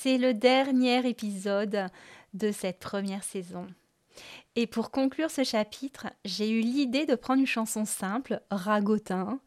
[0.00, 1.88] c'est le dernier épisode
[2.32, 3.66] de cette première saison.
[4.54, 9.40] Et pour conclure ce chapitre, j'ai eu l'idée de prendre une chanson simple, Ragotin.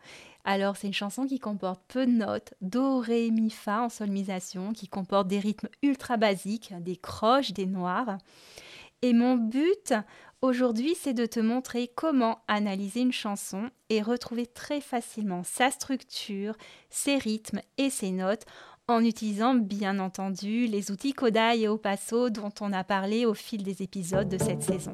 [0.43, 4.73] Alors c'est une chanson qui comporte peu de notes, do, ré, mi, fa en solmisation,
[4.73, 8.17] qui comporte des rythmes ultra basiques, des croches, des noirs.
[9.01, 9.93] Et mon but
[10.41, 16.55] aujourd'hui, c'est de te montrer comment analyser une chanson et retrouver très facilement sa structure,
[16.89, 18.45] ses rythmes et ses notes
[18.91, 23.63] en utilisant bien entendu les outils Kodai et Opasso dont on a parlé au fil
[23.63, 24.93] des épisodes de cette saison.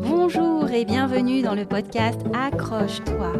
[0.00, 3.32] Bonjour et bienvenue dans le podcast Accroche-toi,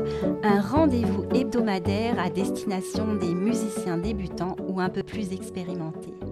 [0.43, 6.32] un rendez-vous hebdomadaire à destination des musiciens débutants ou un peu plus expérimentés.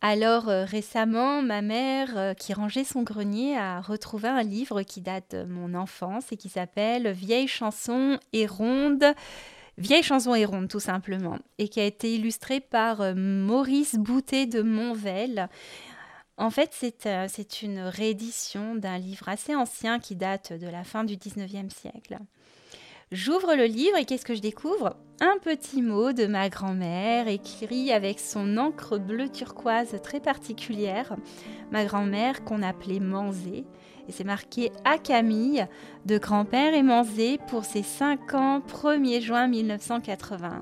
[0.00, 5.00] Alors euh, récemment, ma mère, euh, qui rangeait son grenier, a retrouvé un livre qui
[5.00, 9.12] date de mon enfance et qui s'appelle Vieilles chansons et rondes.
[9.76, 14.46] Vieilles chansons et rondes, tout simplement, et qui a été illustré par euh, Maurice Boutet
[14.46, 15.48] de Monvel.
[16.36, 21.16] En fait, c'est une réédition d'un livre assez ancien qui date de la fin du
[21.16, 22.18] 19e siècle.
[23.10, 24.94] J'ouvre le livre et qu'est-ce que je découvre?
[25.20, 31.16] Un petit mot de ma grand-mère écrit avec son encre bleue turquoise très particulière.
[31.72, 33.64] Ma grand-mère qu'on appelait Manzé.
[34.08, 35.66] Et c'est marqué à Camille
[36.04, 40.60] de grand-père et Manzé pour ses 5 ans 1er juin 1980.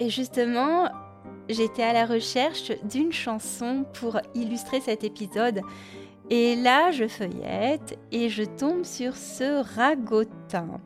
[0.00, 0.90] Et justement,
[1.48, 5.62] j'étais à la recherche d'une chanson pour illustrer cet épisode
[6.30, 10.80] et là, je feuillette et je tombe sur ce ragotin.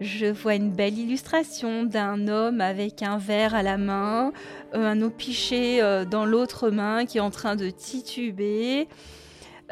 [0.00, 4.32] Je vois une belle illustration d'un homme avec un verre à la main,
[4.74, 8.88] euh, un eau piché euh, dans l'autre main qui est en train de tituber.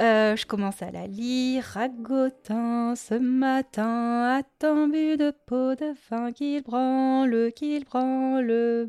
[0.00, 1.64] Euh, je commence à la lire.
[1.64, 4.42] Ragotin, ce matin, a
[4.86, 8.88] bu de peau de vin qu'il branle, qu'il branle.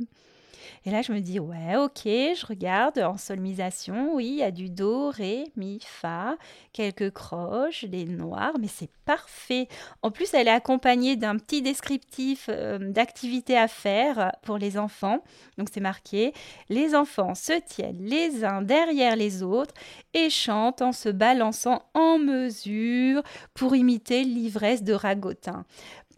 [0.87, 4.51] Et là, je me dis, ouais, ok, je regarde en solmisation, oui, il y a
[4.51, 6.37] du do, ré, mi, fa,
[6.73, 9.67] quelques croches, des noirs, mais c'est parfait.
[10.03, 15.23] En plus, elle est accompagnée d'un petit descriptif euh, d'activités à faire pour les enfants.
[15.57, 16.33] Donc, c'est marqué,
[16.69, 19.73] les enfants se tiennent les uns derrière les autres
[20.13, 23.23] et chantent en se balançant en mesure
[23.55, 25.65] pour imiter l'ivresse de Ragotin.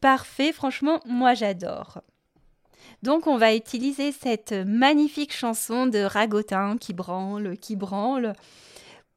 [0.02, 2.02] Parfait, franchement, moi j'adore.
[3.04, 8.34] Donc on va utiliser cette magnifique chanson de Ragotin qui branle, qui branle.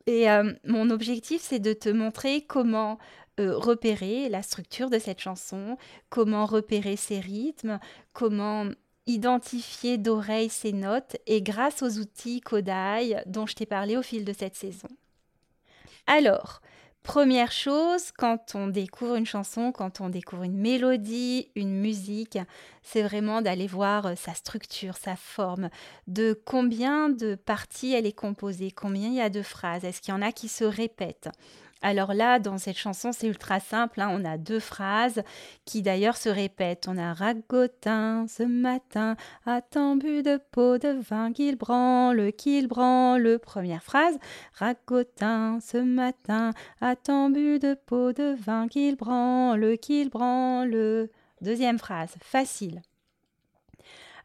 [0.07, 2.99] Et euh, mon objectif, c'est de te montrer comment
[3.39, 7.79] euh, repérer la structure de cette chanson, comment repérer ses rythmes,
[8.13, 8.67] comment
[9.07, 14.25] identifier d'oreille ses notes et grâce aux outils Kodai dont je t'ai parlé au fil
[14.25, 14.89] de cette saison.
[16.07, 16.61] Alors,
[17.03, 22.39] Première chose, quand on découvre une chanson, quand on découvre une mélodie, une musique,
[22.83, 25.71] c'est vraiment d'aller voir euh, sa structure, sa forme,
[26.09, 30.13] de combien de parties elle est composée, combien il y a de phrases, est-ce qu'il
[30.13, 31.31] y en a qui se répètent.
[31.83, 34.01] Alors là, dans cette chanson, c'est ultra simple.
[34.01, 34.11] Hein.
[34.13, 35.23] On a deux phrases
[35.65, 36.89] qui d'ailleurs se répètent.
[36.89, 39.17] On a ragotin ce matin,
[39.71, 43.39] tant bu de peau de vin qu'il branle, qu'il branle.
[43.39, 44.19] Première phrase,
[44.55, 46.53] ragotin ce matin,
[47.03, 51.09] tant bu de peau de vin qu'il branle, qu'il branle.
[51.41, 52.83] Deuxième phrase, facile.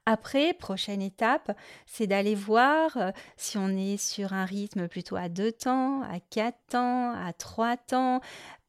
[0.08, 1.58] Après, prochaine étape,
[1.88, 6.20] c'est d'aller voir euh, si on est sur un rythme plutôt à deux temps, à
[6.20, 8.22] quatre temps, à trois temps.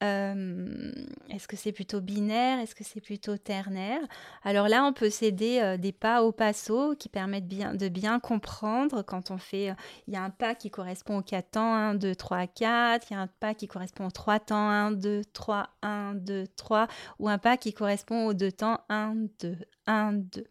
[0.02, 0.92] Euh,
[1.28, 4.00] est-ce que c'est plutôt binaire Est-ce que c'est plutôt ternaire?
[4.44, 8.18] Alors là, on peut s'aider euh, des pas au passo qui permettent bien, de bien
[8.18, 9.74] comprendre quand on fait.
[10.06, 13.10] il y a un pas qui correspond aux quatre temps 1, 2, 3, 4.
[13.10, 16.46] Il y a un pas qui correspond aux trois temps 1, 2, 3, 1, 2,
[16.56, 16.88] 3.
[17.18, 19.56] Ou un pas qui correspond aux deux temps 1, 2,
[19.86, 20.44] 1, 2.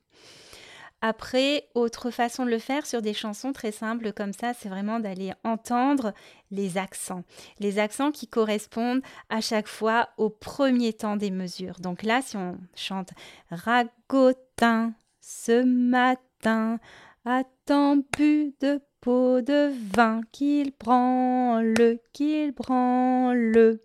[1.07, 5.00] Après, autre façon de le faire sur des chansons très simples comme ça, c'est vraiment
[5.00, 6.16] d'aller entendre
[6.50, 7.24] les accents.
[7.60, 11.80] Les accents qui correspondent à chaque fois au premier temps des mesures.
[11.80, 13.12] Donc là, si on chante
[13.52, 16.80] ragotin ce matin,
[17.24, 23.78] a tant bu de pot de vin qu'il branle, qu'il branle.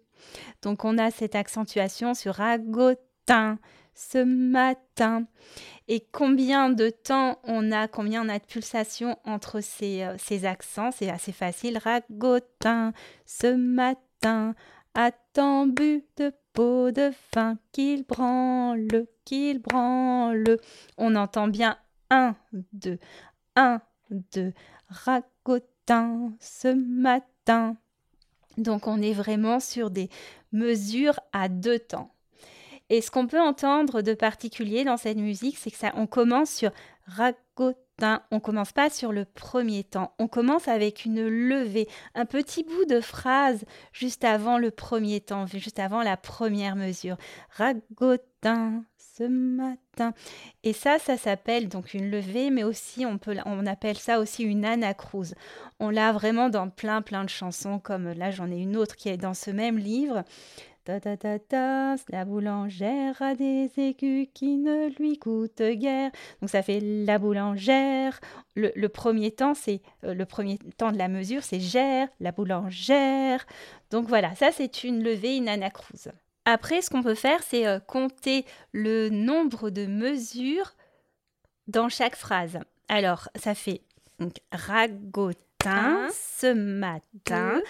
[0.63, 3.59] Donc on a cette accentuation sur ragotin
[3.95, 5.27] ce matin.
[5.89, 10.91] Et combien de temps on a, combien on a de pulsations entre ces, euh, accents,
[10.93, 11.79] c'est assez facile.
[11.79, 12.93] Ragotin
[13.27, 14.55] ce matin
[14.95, 20.59] a tant bu de pot de vin qu'il branle, qu'il branle.
[20.97, 21.77] On entend bien
[22.11, 22.37] un,
[22.73, 22.99] deux,
[23.57, 24.53] un, deux.
[24.89, 27.77] Ragotin ce matin.
[28.59, 30.09] Donc on est vraiment sur des
[30.53, 32.13] mesures à deux temps.
[32.91, 36.51] Et ce qu'on peut entendre de particulier dans cette musique, c'est que ça, on commence
[36.51, 36.73] sur
[37.07, 38.23] ragotin.
[38.31, 40.13] On commence pas sur le premier temps.
[40.19, 45.47] On commence avec une levée, un petit bout de phrase juste avant le premier temps,
[45.47, 47.17] juste avant la première mesure.
[47.51, 48.85] Ragotin
[49.21, 50.15] ce matin.
[50.65, 54.45] Et ça, ça s'appelle donc une levée, mais aussi on peut, on appelle ça aussi
[54.45, 55.35] une anacrouse.
[55.79, 59.11] On l'a vraiment dans plein plein de chansons, comme là j'en ai une autre qui
[59.11, 60.25] est dans ce même livre.
[60.85, 66.11] Ta ta ta ta, la boulangère a des écus qui ne lui coûtent guère.
[66.41, 68.19] Donc ça fait la boulangère.
[68.57, 73.47] Le, premier temps, c'est euh, le premier temps de la mesure, c'est gère, la boulangère.
[73.91, 76.11] Donc voilà, ça c'est une levée, une anacrouse.
[76.47, 80.75] Après, ce qu'on peut faire, c'est euh, compter le nombre de mesures
[81.69, 82.59] dans chaque phrase.
[82.89, 83.83] Alors, ça fait
[84.19, 87.61] donc, ragotin ce matin,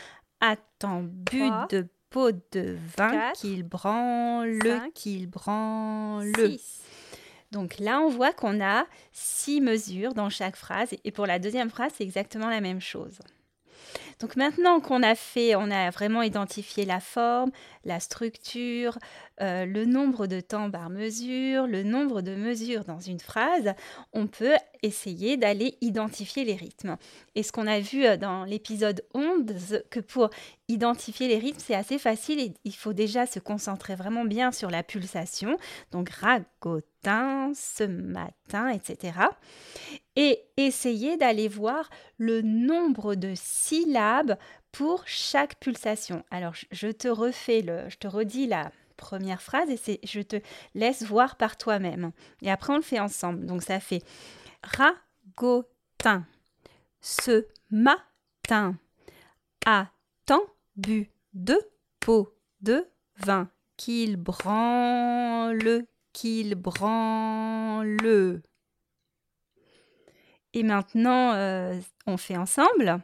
[0.41, 4.59] attend but de pot de vin qu'il branle,
[4.95, 6.33] qu'il branle.
[7.53, 10.91] Donc là, on voit qu'on a six mesures dans chaque phrase.
[11.05, 13.19] Et pour la deuxième phrase, c'est exactement la même chose.
[14.21, 17.51] Donc maintenant qu'on a fait, on a vraiment identifié la forme,
[17.85, 18.99] la structure,
[19.41, 23.73] euh, le nombre de temps par mesure, le nombre de mesures dans une phrase,
[24.13, 26.99] on peut essayer d'aller identifier les rythmes.
[27.35, 30.29] Et ce qu'on a vu euh, dans l'épisode 11, que pour
[30.69, 34.71] identifier les rythmes, c'est assez facile et il faut déjà se concentrer vraiment bien sur
[34.71, 35.57] la pulsation.
[35.93, 39.13] Donc ragotin, ce matin, etc.
[40.17, 44.37] Et essayer d'aller voir le nombre de syllabes
[44.73, 46.25] pour chaque pulsation.
[46.31, 50.37] Alors, je te refais le, je te redis la première phrase et je te
[50.75, 52.13] laisse voir par toi-même.
[52.43, 53.47] Et après, on le fait ensemble.
[53.47, 54.03] Donc, ça fait
[54.63, 56.27] ragotin.
[57.01, 58.77] Ce matin
[59.65, 59.91] a
[60.27, 60.43] tant
[60.77, 61.59] bu de
[61.99, 62.87] pot de
[63.17, 68.43] vin qu'il branle, qu'il branle.
[70.53, 73.01] Et maintenant, euh, on fait ensemble.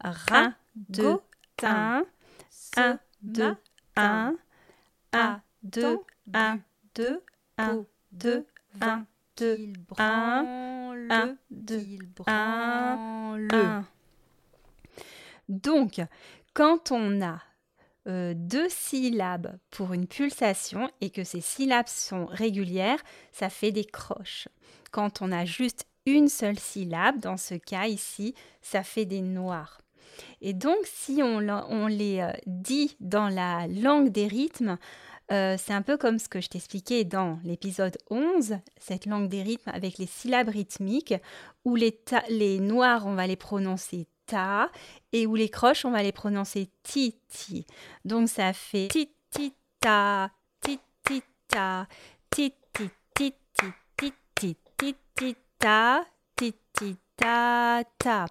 [0.00, 1.18] Ra, deux,
[1.62, 2.04] un,
[2.76, 3.56] un, deux,
[3.96, 4.36] un,
[5.12, 5.98] un, deux,
[6.34, 6.58] un,
[6.94, 7.22] deux,
[7.58, 8.46] un, deux,
[8.80, 9.06] un,
[9.36, 11.86] deux, un, un, deux,
[12.26, 13.84] un,
[15.48, 16.00] Donc,
[16.54, 17.40] quand on a
[18.08, 23.84] euh, deux syllabes pour une pulsation et que ces syllabes sont régulières, ça fait des
[23.84, 24.48] croches.
[24.90, 29.80] Quand on a juste une seule syllabe, dans ce cas ici, ça fait des noirs.
[30.40, 34.78] Et donc, si on, les euh, dit dans la langue des rythmes,
[35.30, 39.42] euh, c'est un peu comme ce que je t'expliquais dans l'épisode 11, cette langue des
[39.42, 41.14] rythmes avec les syllabes rythmiques,
[41.64, 44.70] où les, les noirs, on va les prononcer ta,
[45.12, 47.66] et où les croches, on va les prononcer ti, ti.
[48.04, 50.30] Donc, ça fait ti, ti, ta,
[50.60, 51.86] ti, ti, ta,
[52.30, 56.04] ti, ti, ti, ti, ti, ti, ti, ti, ta,
[56.36, 58.26] ti, ti, ta, ta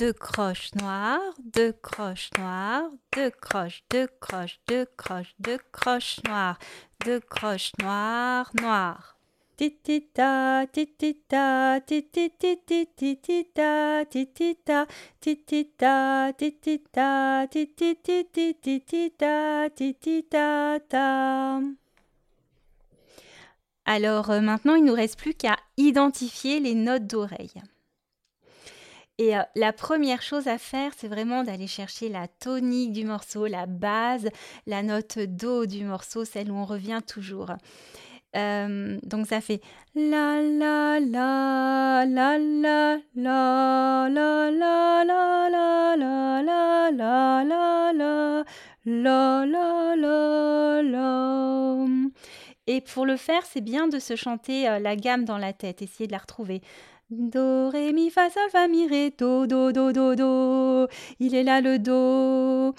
[0.00, 6.58] deux croches noires, deux croches noires, deux croches, deux croches, deux croches, deux croches noires,
[7.04, 9.16] deux croches noires, noires.
[9.56, 14.86] Titita, titita, titita, titita, titita,
[15.20, 21.83] titita, titita, titita, titita, ta.
[23.84, 27.62] Alors maintenant, il nous reste plus qu'à identifier les notes d'oreille.
[29.18, 33.46] Et euh, la première chose à faire, c'est vraiment d'aller chercher la tonique du morceau,
[33.46, 34.28] la base,
[34.66, 37.52] la note do du morceau, celle où on revient toujours.
[38.34, 39.60] Euh, donc ça fait
[39.94, 48.44] la la la la la la la la la la la la la la
[48.84, 51.34] la la la la
[52.66, 55.82] Et pour le faire, c'est bien de se chanter euh, la gamme dans la tête,
[55.82, 56.62] essayer de la retrouver.
[57.10, 60.88] Do, ré, mi, fa, sol, fa, mi, ré, do, do, do, do, do.
[61.20, 62.74] Il est là le do.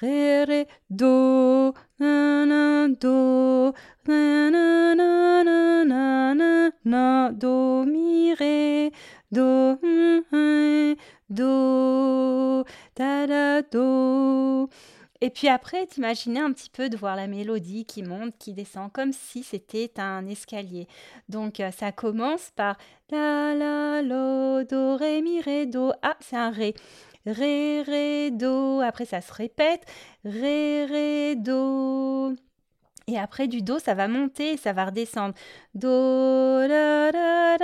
[0.00, 3.72] Ré, ré, do, na, na, do,
[4.06, 8.92] na, na, na, na, na, na, do, mi, ré,
[9.30, 9.78] do,
[11.30, 14.68] do, ta, da, do.
[15.22, 18.90] Et puis après, t'imaginer un petit peu de voir la mélodie qui monte, qui descend,
[18.92, 20.88] comme si c'était un escalier.
[21.28, 22.76] Donc euh, ça commence par
[23.08, 25.92] la la lo do ré mi ré do.
[26.02, 26.74] Ah, c'est un ré.
[27.24, 28.80] Ré ré do.
[28.80, 29.86] Après ça se répète.
[30.24, 32.34] Ré ré do.
[33.08, 35.34] Et après du do, ça va monter, ça va redescendre.
[35.74, 35.88] Do
[36.68, 37.58] da da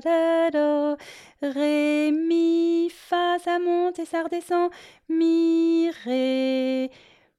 [0.00, 0.96] da do.
[1.42, 4.70] Ré mi fa, ça monte et ça redescend.
[5.08, 6.90] Mi ré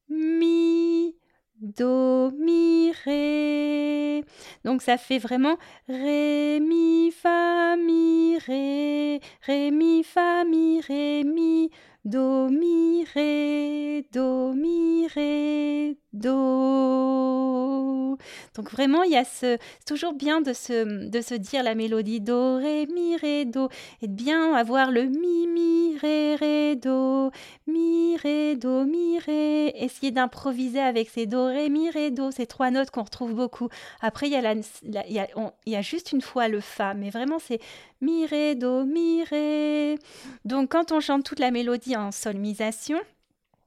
[0.09, 1.15] mi
[1.59, 4.23] do mi ré.
[4.63, 5.57] Donc ça fait vraiment
[5.87, 11.69] ré mi fa mi ré ré mi fa mi ré mi
[12.05, 18.17] do mi ré do mi ré do.
[18.55, 22.57] Donc vraiment, il y a ce, c'est toujours bien de se, dire la mélodie do,
[22.57, 23.69] ré, mi, ré, do,
[24.01, 27.31] et de bien avoir le mi, mi, ré, ré, do,
[27.67, 29.67] mi, ré, do, mi, ré.
[29.75, 33.69] Essayer d'improviser avec ces do, ré, mi, ré, do, ces trois notes qu'on retrouve beaucoup.
[34.01, 37.59] Après, il y, y a juste une fois le fa, mais vraiment, c'est
[38.01, 39.97] mi, ré, do, mi, ré.
[40.45, 42.99] Donc, quand on chante toute la mélodie en solmisation,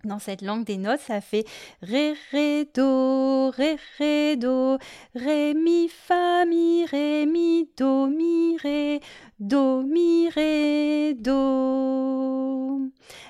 [0.05, 1.45] dans cette langue des notes, ça fait
[1.81, 4.79] ré, ré, do, ré, ré, do,
[5.15, 9.01] ré, mi, fa, mi, ré, mi, do, mi, ré,
[9.39, 11.72] do, mi, ré, do.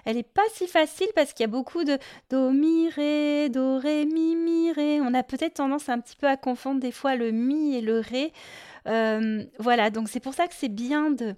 [0.04, 1.98] Elle n'est pas si facile parce qu'il y a beaucoup de
[2.30, 5.00] do, mi, ré, do, ré, mi, mi, ré.
[5.00, 8.00] On a peut-être tendance un petit peu à confondre des fois le mi et le
[8.00, 8.32] ré.
[8.88, 11.34] Euh, voilà, donc c'est pour ça que c'est bien de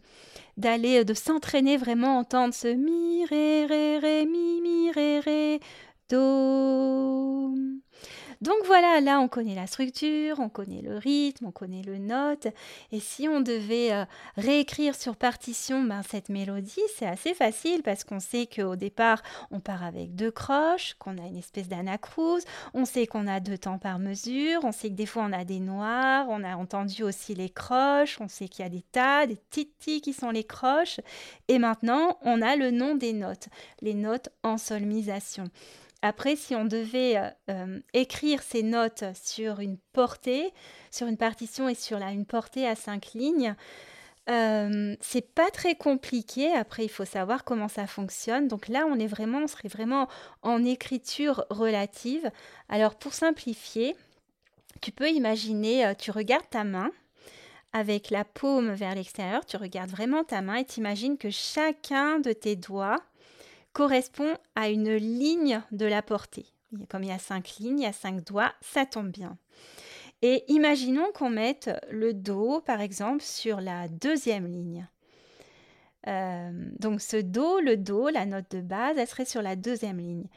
[0.57, 5.61] d'aller, de s'entraîner vraiment, entendre ce mi, ré, ré, ré, mi, mi, ré, ré,
[6.09, 7.55] do.
[8.45, 12.47] Donc voilà, là on connaît la structure, on connaît le rythme, on connaît le note.
[12.93, 14.05] Et si on devait euh,
[14.37, 19.61] réécrire sur partition ben, cette mélodie, c'est assez facile parce qu'on sait qu'au départ on
[19.61, 22.43] part avec deux croches, qu'on a une espèce d'anacrouse,
[22.75, 25.47] on sait qu'on a deux temps par mesure, on sait que des fois on a
[25.47, 29.27] des noirs, on a entendu aussi les croches, on sait qu'il y a des tas,
[29.27, 31.01] des titis qui sont les croches.
[31.49, 33.49] Et maintenant on a le nom des notes,
[33.81, 35.49] les notes en solmisation.
[36.05, 40.53] Après, si on devait euh, euh, écrire ces notes sur une portée,
[40.91, 43.55] sur une partition et sur une portée à cinq lignes,
[44.29, 46.53] euh, c'est pas très compliqué.
[46.53, 48.49] Après, il faut savoir comment ça fonctionne.
[48.49, 50.07] Donc là, on est vraiment, on serait vraiment
[50.43, 52.31] en écriture relative.
[52.69, 53.97] Alors, pour simplifier,
[54.83, 56.91] tu peux imaginer, tu regardes ta main
[57.73, 62.19] avec la paume vers l'extérieur, tu regardes vraiment ta main et tu imagines que chacun
[62.21, 63.01] de tes doigts
[63.75, 66.47] correspond à une ligne de la portée.
[66.89, 69.37] Comme il y a cinq lignes, il y a cinq doigts, ça tombe bien.
[70.23, 74.89] Et imaginons qu'on mette le Do, par exemple, sur la deuxième ligne.
[76.07, 79.99] Euh, donc ce Do, le Do, la note de base, elle serait sur la deuxième
[79.99, 80.29] ligne.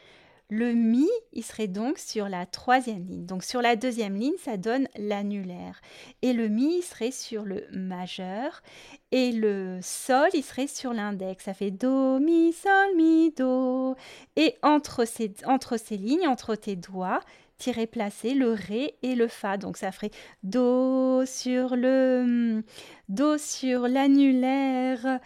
[0.49, 3.25] Le Mi, il serait donc sur la troisième ligne.
[3.25, 5.81] Donc sur la deuxième ligne, ça donne l'annulaire.
[6.21, 8.61] Et le Mi, il serait sur le majeur.
[9.11, 11.43] Et le Sol, il serait sur l'index.
[11.43, 13.95] Ça fait Do, Mi, Sol, Mi, Do.
[14.37, 15.27] Et entre ces,
[15.97, 17.19] lignes, entre tes doigts,
[17.57, 19.57] tirer placer le Ré et le Fa.
[19.57, 20.11] Donc ça ferait
[20.43, 22.63] Do sur le
[23.09, 25.19] Do sur l'annulaire.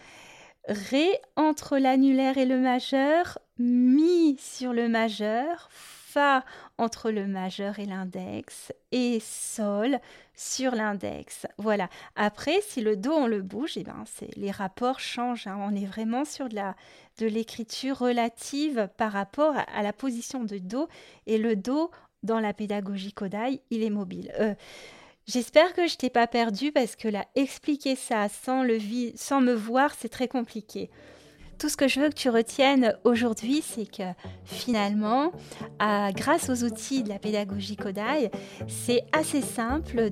[0.68, 6.44] Ré entre l'annulaire et le majeur, Mi sur le majeur, Fa
[6.78, 10.00] entre le majeur et l'index, et Sol
[10.36, 11.46] sur l'index.
[11.58, 11.88] Voilà.
[12.16, 14.04] Après, si le Do on le bouge, eh ben,
[14.36, 15.48] les rapports changent.
[15.48, 15.58] Hein.
[15.62, 16.76] On est vraiment sur de, la,
[17.20, 20.88] de l'écriture relative par rapport à, la position de Do.
[21.28, 21.92] Et le Do,
[22.24, 24.34] dans la pédagogie Kodai, il est mobile.
[24.40, 24.56] Euh,
[25.28, 28.80] J'espère que je t'ai pas perdu parce que là, expliquer ça sans, le
[29.16, 30.90] sans me voir, c'est très compliqué.
[31.62, 34.02] Tout ce que je veux que tu retiennes aujourd'hui, c'est que
[34.46, 35.32] finalement,
[35.80, 38.32] grâce aux outils de la pédagogie Kodai,
[38.68, 40.10] c'est assez simple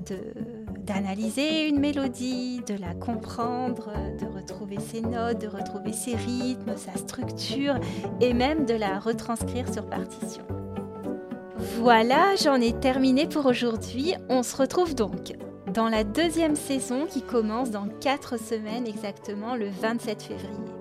[0.86, 6.96] d'analyser une mélodie, de la comprendre, de retrouver ses notes, de retrouver ses rythmes, sa
[6.96, 7.74] structure
[8.20, 10.44] et même de la retranscrire sur partition.
[11.80, 14.14] Voilà, j'en ai terminé pour aujourd'hui.
[14.28, 15.32] On se retrouve donc
[15.74, 20.79] dans la deuxième saison qui commence dans 4 semaines exactement le 27 février.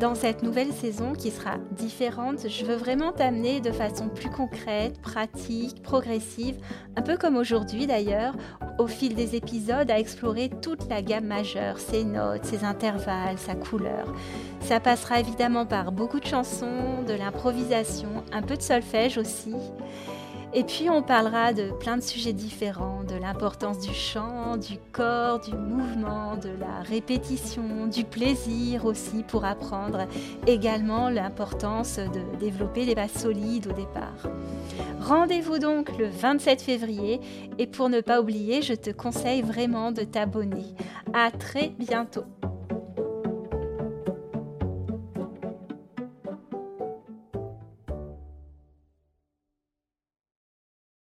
[0.00, 5.00] Dans cette nouvelle saison qui sera différente, je veux vraiment t'amener de façon plus concrète,
[5.00, 6.54] pratique, progressive,
[6.94, 8.34] un peu comme aujourd'hui d'ailleurs,
[8.78, 13.56] au fil des épisodes à explorer toute la gamme majeure, ses notes, ses intervalles, sa
[13.56, 14.14] couleur.
[14.60, 19.56] Ça passera évidemment par beaucoup de chansons, de l'improvisation, un peu de solfège aussi.
[20.54, 25.40] Et puis on parlera de plein de sujets différents, de l'importance du chant, du corps,
[25.40, 30.06] du mouvement, de la répétition, du plaisir aussi pour apprendre,
[30.46, 34.30] également l'importance de développer les bases solides au départ.
[35.00, 37.20] Rendez-vous donc le 27 février
[37.58, 40.64] et pour ne pas oublier, je te conseille vraiment de t'abonner.
[41.12, 42.24] À très bientôt.